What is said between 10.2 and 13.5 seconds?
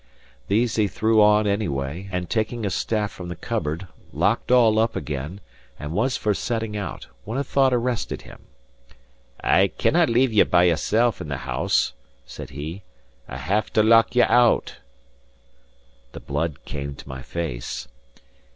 you by yoursel' in the house," said he. "I'll